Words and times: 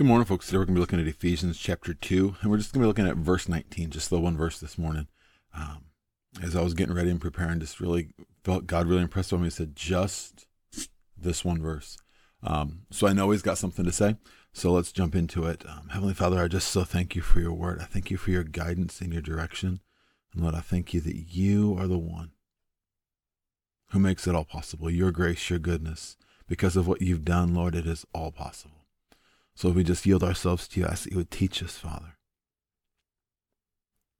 Good 0.00 0.06
morning, 0.06 0.24
folks. 0.24 0.46
Today 0.46 0.56
we're 0.56 0.64
going 0.64 0.76
to 0.76 0.78
be 0.78 0.80
looking 0.80 0.98
at 0.98 1.06
Ephesians 1.06 1.58
chapter 1.58 1.92
2, 1.92 2.36
and 2.40 2.50
we're 2.50 2.56
just 2.56 2.72
going 2.72 2.80
to 2.80 2.84
be 2.84 2.88
looking 2.88 3.06
at 3.06 3.22
verse 3.22 3.50
19, 3.50 3.90
just 3.90 4.08
the 4.08 4.18
one 4.18 4.34
verse 4.34 4.58
this 4.58 4.78
morning. 4.78 5.08
Um, 5.54 5.84
as 6.42 6.56
I 6.56 6.62
was 6.62 6.72
getting 6.72 6.94
ready 6.94 7.10
and 7.10 7.20
preparing, 7.20 7.60
just 7.60 7.80
really 7.80 8.08
felt 8.42 8.66
God 8.66 8.86
really 8.86 9.02
impressed 9.02 9.30
on 9.30 9.40
me. 9.40 9.48
He 9.48 9.50
said, 9.50 9.76
just 9.76 10.46
this 11.18 11.44
one 11.44 11.60
verse. 11.60 11.98
Um, 12.42 12.86
so 12.90 13.08
I 13.08 13.12
know 13.12 13.30
He's 13.30 13.42
got 13.42 13.58
something 13.58 13.84
to 13.84 13.92
say. 13.92 14.16
So 14.54 14.72
let's 14.72 14.90
jump 14.90 15.14
into 15.14 15.44
it. 15.44 15.66
Um, 15.68 15.90
Heavenly 15.90 16.14
Father, 16.14 16.42
I 16.42 16.48
just 16.48 16.68
so 16.68 16.82
thank 16.84 17.14
you 17.14 17.20
for 17.20 17.40
your 17.40 17.52
word. 17.52 17.80
I 17.82 17.84
thank 17.84 18.10
you 18.10 18.16
for 18.16 18.30
your 18.30 18.42
guidance 18.44 19.02
and 19.02 19.12
your 19.12 19.20
direction. 19.20 19.80
And 20.32 20.42
Lord, 20.42 20.54
I 20.54 20.60
thank 20.60 20.94
you 20.94 21.02
that 21.02 21.26
you 21.28 21.76
are 21.78 21.86
the 21.86 21.98
one 21.98 22.30
who 23.90 23.98
makes 23.98 24.26
it 24.26 24.34
all 24.34 24.46
possible. 24.46 24.88
Your 24.88 25.10
grace, 25.10 25.50
your 25.50 25.58
goodness. 25.58 26.16
Because 26.48 26.74
of 26.74 26.88
what 26.88 27.02
you've 27.02 27.26
done, 27.26 27.54
Lord, 27.54 27.74
it 27.74 27.86
is 27.86 28.06
all 28.14 28.32
possible. 28.32 28.79
So 29.54 29.68
if 29.68 29.74
we 29.74 29.84
just 29.84 30.06
yield 30.06 30.22
ourselves 30.22 30.66
to 30.68 30.80
you, 30.80 30.86
I 30.86 30.90
ask 30.90 31.04
that 31.04 31.12
you 31.12 31.18
would 31.18 31.30
teach 31.30 31.62
us, 31.62 31.76
Father. 31.76 32.16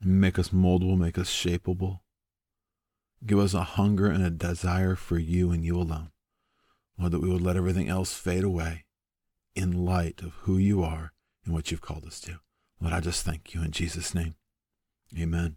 Make 0.00 0.38
us 0.38 0.50
moldable, 0.50 0.98
make 0.98 1.18
us 1.18 1.30
shapeable. 1.30 2.00
Give 3.24 3.38
us 3.38 3.54
a 3.54 3.62
hunger 3.62 4.06
and 4.06 4.24
a 4.24 4.30
desire 4.30 4.94
for 4.94 5.18
you 5.18 5.50
and 5.50 5.64
you 5.64 5.76
alone. 5.76 6.10
Lord, 6.98 7.12
that 7.12 7.20
we 7.20 7.30
would 7.30 7.42
let 7.42 7.56
everything 7.56 7.88
else 7.88 8.14
fade 8.14 8.44
away 8.44 8.84
in 9.54 9.84
light 9.84 10.20
of 10.22 10.34
who 10.42 10.56
you 10.56 10.82
are 10.82 11.12
and 11.44 11.54
what 11.54 11.70
you've 11.70 11.80
called 11.80 12.04
us 12.04 12.20
to. 12.20 12.38
Lord, 12.80 12.94
I 12.94 13.00
just 13.00 13.24
thank 13.24 13.54
you 13.54 13.62
in 13.62 13.72
Jesus' 13.72 14.14
name. 14.14 14.36
Amen. 15.18 15.56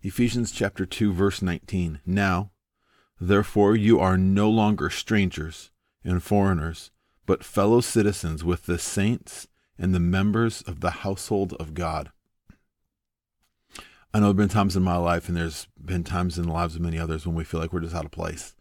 Ephesians 0.00 0.52
chapter 0.52 0.86
2, 0.86 1.12
verse 1.12 1.42
19. 1.42 2.00
Now, 2.06 2.52
therefore, 3.20 3.76
you 3.76 4.00
are 4.00 4.16
no 4.16 4.48
longer 4.48 4.88
strangers 4.90 5.70
and 6.04 6.22
foreigners 6.22 6.90
but 7.26 7.44
fellow 7.44 7.80
citizens 7.80 8.44
with 8.44 8.66
the 8.66 8.78
saints 8.78 9.48
and 9.78 9.94
the 9.94 10.00
members 10.00 10.62
of 10.62 10.80
the 10.80 10.90
household 10.90 11.54
of 11.54 11.74
God. 11.74 12.10
I 14.12 14.18
know 14.18 14.26
there 14.26 14.28
have 14.28 14.36
been 14.36 14.48
times 14.48 14.76
in 14.76 14.84
my 14.84 14.96
life, 14.96 15.28
and 15.28 15.36
there's 15.36 15.66
been 15.82 16.04
times 16.04 16.38
in 16.38 16.46
the 16.46 16.52
lives 16.52 16.76
of 16.76 16.82
many 16.82 16.98
others 16.98 17.26
when 17.26 17.34
we 17.34 17.42
feel 17.42 17.60
like 17.60 17.72
we're 17.72 17.80
just 17.80 17.96
out 17.96 18.04
of 18.04 18.12
place. 18.12 18.54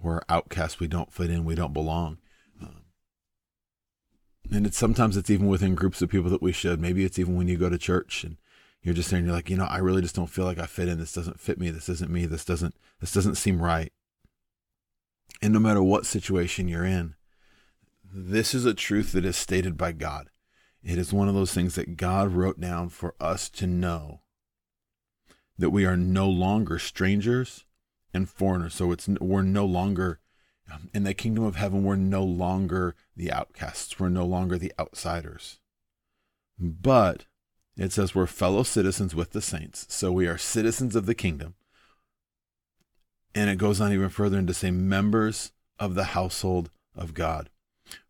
We're 0.00 0.20
outcasts. 0.28 0.78
We 0.78 0.86
don't 0.86 1.12
fit 1.12 1.30
in. 1.30 1.44
We 1.44 1.56
don't 1.56 1.72
belong. 1.72 2.18
Um, 2.62 2.82
and 4.52 4.66
it's 4.66 4.78
sometimes 4.78 5.16
it's 5.16 5.28
even 5.28 5.48
within 5.48 5.74
groups 5.74 6.00
of 6.00 6.10
people 6.10 6.30
that 6.30 6.42
we 6.42 6.52
should. 6.52 6.80
Maybe 6.80 7.04
it's 7.04 7.18
even 7.18 7.36
when 7.36 7.48
you 7.48 7.56
go 7.56 7.68
to 7.68 7.76
church 7.76 8.22
and 8.22 8.36
you're 8.82 8.94
just 8.94 9.10
saying 9.10 9.24
you're 9.24 9.34
like, 9.34 9.50
you 9.50 9.56
know, 9.56 9.66
I 9.66 9.78
really 9.78 10.00
just 10.00 10.14
don't 10.14 10.30
feel 10.30 10.44
like 10.44 10.58
I 10.58 10.66
fit 10.66 10.88
in. 10.88 10.98
This 10.98 11.12
doesn't 11.12 11.40
fit 11.40 11.58
me. 11.58 11.70
This 11.70 11.88
isn't 11.88 12.10
me. 12.10 12.26
This 12.26 12.44
doesn't 12.44 12.76
this 13.00 13.12
doesn't 13.12 13.34
seem 13.34 13.60
right. 13.60 13.92
And 15.42 15.52
no 15.52 15.58
matter 15.58 15.82
what 15.82 16.06
situation 16.06 16.68
you're 16.68 16.84
in, 16.84 17.14
this 18.12 18.54
is 18.54 18.64
a 18.64 18.74
truth 18.74 19.12
that 19.12 19.24
is 19.24 19.36
stated 19.36 19.76
by 19.76 19.92
God. 19.92 20.30
It 20.82 20.98
is 20.98 21.12
one 21.12 21.28
of 21.28 21.34
those 21.34 21.52
things 21.52 21.74
that 21.74 21.96
God 21.96 22.32
wrote 22.32 22.60
down 22.60 22.88
for 22.88 23.14
us 23.20 23.48
to 23.50 23.66
know 23.66 24.22
that 25.58 25.70
we 25.70 25.84
are 25.84 25.96
no 25.96 26.28
longer 26.28 26.78
strangers 26.78 27.64
and 28.14 28.28
foreigners. 28.28 28.74
So 28.74 28.90
it's 28.92 29.06
we're 29.08 29.42
no 29.42 29.66
longer 29.66 30.20
um, 30.72 30.88
in 30.94 31.04
the 31.04 31.14
kingdom 31.14 31.44
of 31.44 31.56
heaven. 31.56 31.84
We're 31.84 31.96
no 31.96 32.24
longer 32.24 32.96
the 33.14 33.30
outcasts. 33.30 34.00
We're 34.00 34.08
no 34.08 34.24
longer 34.24 34.56
the 34.56 34.72
outsiders. 34.78 35.60
But 36.58 37.26
it 37.76 37.92
says 37.92 38.14
we're 38.14 38.26
fellow 38.26 38.62
citizens 38.62 39.14
with 39.14 39.32
the 39.32 39.42
saints. 39.42 39.86
So 39.90 40.10
we 40.10 40.26
are 40.26 40.38
citizens 40.38 40.96
of 40.96 41.06
the 41.06 41.14
kingdom. 41.14 41.54
And 43.34 43.48
it 43.48 43.58
goes 43.58 43.80
on 43.80 43.92
even 43.92 44.08
further 44.08 44.38
into 44.38 44.54
say 44.54 44.70
members 44.70 45.52
of 45.78 45.94
the 45.94 46.04
household 46.04 46.70
of 46.96 47.14
God 47.14 47.50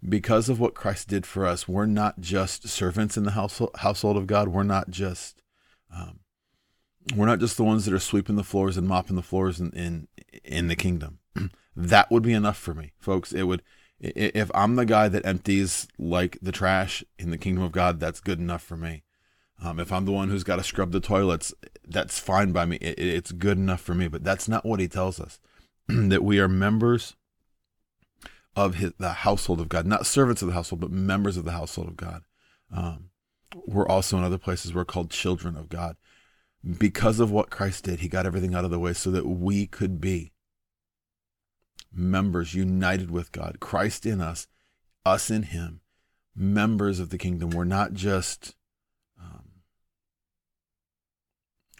because 0.06 0.48
of 0.48 0.60
what 0.60 0.74
Christ 0.74 1.08
did 1.08 1.26
for 1.26 1.46
us, 1.46 1.68
we're 1.68 1.86
not 1.86 2.20
just 2.20 2.68
servants 2.68 3.16
in 3.16 3.24
the 3.24 3.32
household, 3.32 3.70
household 3.76 4.16
of 4.16 4.26
God. 4.26 4.48
We're 4.48 4.62
not 4.62 4.90
just 4.90 5.42
um, 5.94 6.20
we're 7.14 7.26
not 7.26 7.40
just 7.40 7.56
the 7.56 7.64
ones 7.64 7.84
that 7.84 7.94
are 7.94 7.98
sweeping 7.98 8.36
the 8.36 8.44
floors 8.44 8.76
and 8.76 8.86
mopping 8.86 9.16
the 9.16 9.22
floors 9.22 9.60
in 9.60 9.70
in, 9.70 10.08
in 10.44 10.68
the 10.68 10.76
kingdom. 10.76 11.18
that 11.76 12.10
would 12.10 12.22
be 12.22 12.32
enough 12.32 12.58
for 12.58 12.74
me, 12.74 12.92
folks. 12.98 13.32
It 13.32 13.44
would 13.44 13.62
if 14.00 14.50
I'm 14.54 14.76
the 14.76 14.86
guy 14.86 15.08
that 15.08 15.26
empties 15.26 15.86
like 15.98 16.38
the 16.40 16.52
trash 16.52 17.04
in 17.18 17.30
the 17.30 17.38
kingdom 17.38 17.62
of 17.62 17.72
God, 17.72 18.00
that's 18.00 18.20
good 18.20 18.38
enough 18.38 18.62
for 18.62 18.76
me. 18.76 19.02
Um, 19.62 19.78
if 19.78 19.92
I'm 19.92 20.06
the 20.06 20.12
one 20.12 20.30
who's 20.30 20.44
got 20.44 20.56
to 20.56 20.64
scrub 20.64 20.90
the 20.90 21.00
toilets, 21.00 21.52
that's 21.86 22.18
fine 22.18 22.52
by 22.52 22.64
me. 22.64 22.76
It, 22.76 22.98
it's 22.98 23.32
good 23.32 23.58
enough 23.58 23.82
for 23.82 23.94
me. 23.94 24.08
But 24.08 24.24
that's 24.24 24.48
not 24.48 24.64
what 24.64 24.80
he 24.80 24.88
tells 24.88 25.20
us. 25.20 25.38
that 25.88 26.24
we 26.24 26.40
are 26.40 26.48
members 26.48 27.14
of 28.66 28.76
his, 28.76 28.92
the 28.98 29.12
household 29.12 29.60
of 29.60 29.68
God, 29.68 29.86
not 29.86 30.06
servants 30.06 30.42
of 30.42 30.48
the 30.48 30.54
household, 30.54 30.80
but 30.80 30.90
members 30.90 31.36
of 31.36 31.44
the 31.44 31.52
household 31.52 31.88
of 31.88 31.96
God. 31.96 32.22
Um, 32.74 33.10
we're 33.66 33.88
also 33.88 34.16
in 34.16 34.24
other 34.24 34.38
places 34.38 34.72
we're 34.72 34.84
called 34.84 35.10
children 35.10 35.56
of 35.56 35.68
God. 35.68 35.96
Because 36.78 37.20
of 37.20 37.30
what 37.30 37.50
Christ 37.50 37.84
did, 37.84 38.00
he 38.00 38.08
got 38.08 38.26
everything 38.26 38.54
out 38.54 38.64
of 38.64 38.70
the 38.70 38.78
way 38.78 38.92
so 38.92 39.10
that 39.10 39.26
we 39.26 39.66
could 39.66 40.00
be 40.00 40.32
members 41.92 42.54
united 42.54 43.10
with 43.10 43.32
God, 43.32 43.58
Christ 43.60 44.06
in 44.06 44.20
us, 44.20 44.46
us 45.04 45.30
in 45.30 45.44
him, 45.44 45.80
members 46.36 47.00
of 47.00 47.10
the 47.10 47.18
kingdom. 47.18 47.50
We're 47.50 47.64
not 47.64 47.94
just 47.94 48.54
um, 49.20 49.44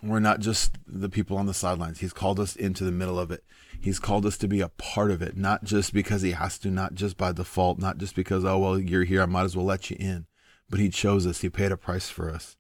we're 0.03 0.19
not 0.21 0.41
just 0.41 0.79
the 0.87 1.11
people 1.11 1.37
on 1.37 1.47
the 1.47 1.55
sidelines. 1.55 2.01
He's 2.01 2.13
called 2.13 2.41
us 2.41 2.57
into 2.57 2.85
the 2.85 2.93
middle 2.93 3.19
of 3.19 3.31
it. 3.31 3.45
He's 3.81 3.99
called 3.99 4.27
us 4.27 4.37
to 4.39 4.49
be 4.49 4.61
a 4.61 4.69
part 4.69 5.11
of 5.11 5.23
it, 5.23 5.37
not 5.37 5.65
just 5.65 5.95
because 5.95 6.21
he 6.21 6.33
has 6.33 6.59
to, 6.59 6.71
not 6.71 6.95
just 6.95 7.17
by 7.17 7.33
default, 7.33 7.79
not 7.79 7.97
just 7.97 8.15
because, 8.15 8.45
oh, 8.45 8.59
well, 8.59 8.79
you're 8.79 9.05
here, 9.05 9.23
I 9.23 9.27
might 9.27 9.45
as 9.45 9.57
well 9.57 9.65
let 9.65 9.91
you 9.91 9.97
in. 9.99 10.27
But 10.69 10.81
he 10.81 10.91
chose 10.91 11.27
us, 11.27 11.41
he 11.41 11.49
paid 11.49 11.73
a 11.73 11.79
price 11.79 12.11
for 12.11 12.31
us. 12.31 12.59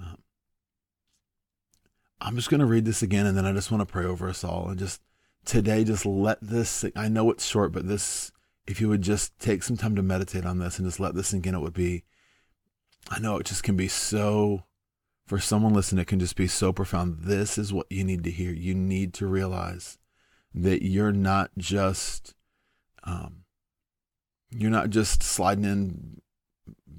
Um, 0.00 0.22
I'm 2.20 2.36
just 2.36 2.48
going 2.48 2.60
to 2.60 2.66
read 2.66 2.86
this 2.86 3.02
again 3.02 3.26
and 3.26 3.36
then 3.36 3.44
I 3.44 3.52
just 3.52 3.70
want 3.70 3.86
to 3.86 3.92
pray 3.92 4.06
over 4.06 4.28
us 4.28 4.42
all 4.44 4.68
and 4.68 4.78
just 4.78 5.02
today, 5.44 5.84
just 5.84 6.06
let 6.06 6.38
this, 6.40 6.84
I 6.96 7.08
know 7.08 7.30
it's 7.30 7.44
short, 7.44 7.72
but 7.72 7.86
this, 7.86 8.32
if 8.66 8.80
you 8.80 8.88
would 8.88 9.02
just 9.02 9.38
take 9.38 9.62
some 9.62 9.76
time 9.76 9.94
to 9.96 10.02
meditate 10.02 10.46
on 10.46 10.58
this 10.58 10.78
and 10.78 10.88
just 10.88 11.00
let 11.00 11.14
this 11.14 11.28
sink 11.28 11.46
in, 11.46 11.54
it 11.54 11.60
would 11.60 11.74
be, 11.74 12.04
I 13.10 13.18
know 13.18 13.36
it 13.36 13.46
just 13.46 13.62
can 13.62 13.76
be 13.76 13.88
so, 13.88 14.64
for 15.26 15.38
someone 15.38 15.74
listening, 15.74 16.00
it 16.00 16.08
can 16.08 16.20
just 16.20 16.36
be 16.36 16.46
so 16.46 16.72
profound. 16.72 17.24
This 17.24 17.58
is 17.58 17.72
what 17.72 17.86
you 17.90 18.04
need 18.04 18.24
to 18.24 18.30
hear. 18.30 18.52
You 18.52 18.74
need 18.74 19.12
to 19.14 19.26
realize 19.26 19.98
that 20.54 20.82
you're 20.82 21.12
not 21.12 21.50
just 21.56 22.34
um, 23.04 23.44
you're 24.50 24.70
not 24.70 24.90
just 24.90 25.22
sliding 25.22 25.64
in 25.64 26.20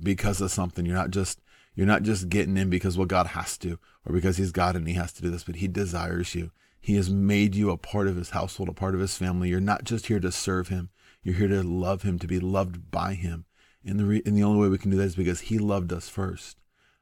because 0.01 0.41
of 0.41 0.51
something. 0.51 0.85
You're 0.85 0.95
not 0.95 1.11
just 1.11 1.39
you're 1.75 1.87
not 1.87 2.03
just 2.03 2.29
getting 2.29 2.57
in 2.57 2.69
because 2.69 2.97
well 2.97 3.07
God 3.07 3.27
has 3.27 3.57
to 3.59 3.79
or 4.05 4.13
because 4.13 4.37
He's 4.37 4.51
God 4.51 4.75
and 4.75 4.87
He 4.87 4.93
has 4.95 5.13
to 5.13 5.21
do 5.21 5.29
this, 5.29 5.43
but 5.43 5.57
He 5.57 5.67
desires 5.67 6.35
you. 6.35 6.51
He 6.79 6.95
has 6.95 7.09
made 7.09 7.55
you 7.55 7.71
a 7.71 7.77
part 7.77 8.07
of 8.07 8.17
His 8.17 8.31
household, 8.31 8.69
a 8.69 8.73
part 8.73 8.95
of 8.95 9.01
His 9.01 9.17
family. 9.17 9.49
You're 9.49 9.61
not 9.61 9.83
just 9.85 10.07
here 10.07 10.19
to 10.19 10.31
serve 10.31 10.67
Him. 10.67 10.89
You're 11.23 11.35
here 11.35 11.47
to 11.47 11.63
love 11.63 12.01
Him, 12.01 12.19
to 12.19 12.27
be 12.27 12.39
loved 12.39 12.91
by 12.91 13.13
Him. 13.13 13.45
And 13.85 13.99
the 13.99 14.05
re- 14.05 14.21
and 14.25 14.35
the 14.35 14.43
only 14.43 14.61
way 14.61 14.69
we 14.69 14.77
can 14.77 14.91
do 14.91 14.97
that 14.97 15.03
is 15.03 15.15
because 15.15 15.41
He 15.41 15.57
loved 15.57 15.93
us 15.93 16.09
first. 16.09 16.57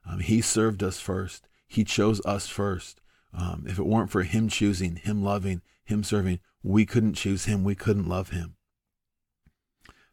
Um, 0.06 0.20
he 0.20 0.42
served 0.42 0.84
us 0.84 1.00
first. 1.00 1.48
He 1.68 1.84
chose 1.84 2.22
us 2.26 2.48
first. 2.48 3.02
Um, 3.34 3.66
if 3.68 3.80
it 3.80 3.86
weren't 3.86 4.10
for 4.10 4.24
Him 4.24 4.50
choosing, 4.50 4.98
Him 4.98 5.24
loving, 5.24 5.62
him 5.92 6.04
serving. 6.04 6.40
We 6.64 6.86
couldn't 6.86 7.14
choose 7.14 7.46
him. 7.46 7.64
We 7.64 7.76
couldn't 7.76 8.08
love 8.08 8.30
him. 8.30 8.56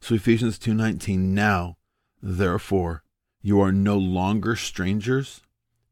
So 0.01 0.15
Ephesians 0.15 0.59
2:19 0.59 1.35
now 1.35 1.77
therefore 2.21 3.03
you 3.41 3.61
are 3.61 3.73
no 3.73 3.97
longer 3.97 4.57
strangers 4.57 5.41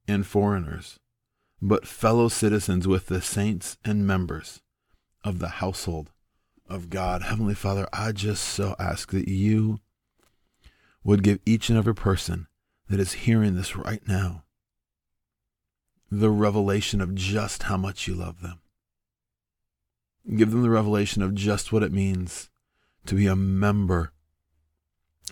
and 0.08 0.26
foreigners 0.26 0.98
but 1.62 1.86
fellow 1.86 2.28
citizens 2.28 2.86
with 2.86 3.06
the 3.06 3.20
saints 3.20 3.76
and 3.84 4.06
members 4.06 4.60
of 5.24 5.38
the 5.38 5.48
household 5.48 6.10
of 6.68 6.90
God. 6.90 7.22
Heavenly 7.22 7.54
Father, 7.54 7.88
I 7.92 8.12
just 8.12 8.44
so 8.44 8.76
ask 8.78 9.10
that 9.12 9.28
you 9.28 9.80
would 11.02 11.22
give 11.22 11.38
each 11.46 11.68
and 11.68 11.78
every 11.78 11.94
person 11.94 12.46
that 12.88 13.00
is 13.00 13.12
hearing 13.12 13.54
this 13.54 13.76
right 13.76 14.06
now 14.06 14.44
the 16.10 16.30
revelation 16.30 17.00
of 17.00 17.14
just 17.14 17.64
how 17.64 17.76
much 17.76 18.06
you 18.06 18.14
love 18.14 18.40
them. 18.40 18.60
Give 20.34 20.50
them 20.50 20.62
the 20.62 20.70
revelation 20.70 21.22
of 21.22 21.34
just 21.34 21.72
what 21.72 21.82
it 21.82 21.92
means 21.92 22.50
to 23.06 23.14
be 23.14 23.26
a 23.26 23.36
member 23.36 24.12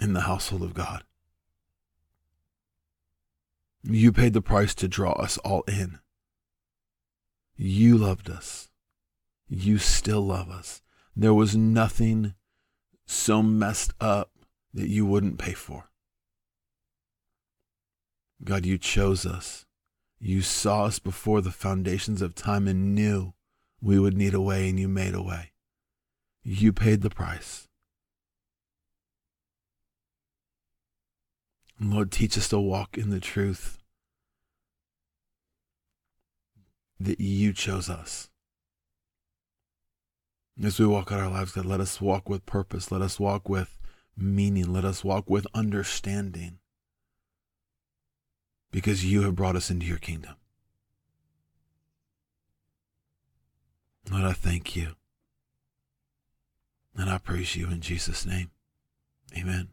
in 0.00 0.12
the 0.12 0.22
household 0.22 0.62
of 0.62 0.74
God. 0.74 1.02
You 3.82 4.12
paid 4.12 4.32
the 4.32 4.40
price 4.40 4.74
to 4.76 4.88
draw 4.88 5.12
us 5.12 5.36
all 5.38 5.62
in. 5.62 5.98
You 7.56 7.98
loved 7.98 8.30
us. 8.30 8.70
You 9.48 9.78
still 9.78 10.22
love 10.22 10.48
us. 10.48 10.80
There 11.14 11.34
was 11.34 11.56
nothing 11.56 12.34
so 13.06 13.42
messed 13.42 13.92
up 14.00 14.30
that 14.72 14.88
you 14.88 15.04
wouldn't 15.04 15.38
pay 15.38 15.52
for. 15.52 15.90
God, 18.42 18.64
you 18.64 18.78
chose 18.78 19.26
us. 19.26 19.66
You 20.18 20.40
saw 20.40 20.84
us 20.84 20.98
before 20.98 21.40
the 21.40 21.50
foundations 21.50 22.22
of 22.22 22.34
time 22.34 22.66
and 22.66 22.94
knew 22.94 23.34
we 23.84 23.98
would 23.98 24.16
need 24.16 24.32
a 24.32 24.40
way, 24.40 24.68
and 24.68 24.80
you 24.80 24.88
made 24.88 25.14
a 25.14 25.22
way. 25.22 25.52
You 26.42 26.72
paid 26.72 27.02
the 27.02 27.10
price. 27.10 27.68
Lord, 31.78 32.10
teach 32.10 32.38
us 32.38 32.48
to 32.48 32.58
walk 32.58 32.96
in 32.96 33.10
the 33.10 33.20
truth 33.20 33.78
that 36.98 37.20
you 37.20 37.52
chose 37.52 37.90
us. 37.90 38.30
As 40.62 40.78
we 40.78 40.86
walk 40.86 41.12
out 41.12 41.20
our 41.20 41.30
lives, 41.30 41.52
God, 41.52 41.66
let 41.66 41.80
us 41.80 42.00
walk 42.00 42.28
with 42.28 42.46
purpose. 42.46 42.90
Let 42.90 43.02
us 43.02 43.20
walk 43.20 43.48
with 43.50 43.76
meaning. 44.16 44.72
Let 44.72 44.84
us 44.84 45.04
walk 45.04 45.28
with 45.28 45.46
understanding. 45.52 46.58
Because 48.70 49.04
you 49.04 49.22
have 49.22 49.34
brought 49.34 49.56
us 49.56 49.70
into 49.70 49.84
your 49.84 49.98
kingdom. 49.98 50.36
Lord, 54.14 54.26
I 54.26 54.32
thank 54.32 54.76
you. 54.76 54.94
And 56.96 57.10
I 57.10 57.18
praise 57.18 57.56
you 57.56 57.66
in 57.66 57.80
Jesus' 57.80 58.24
name. 58.24 58.52
Amen. 59.36 59.70